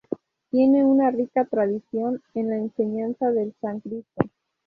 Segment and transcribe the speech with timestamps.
[0.49, 4.23] Tiene una rica tradición en la enseñanza del Sánscrito.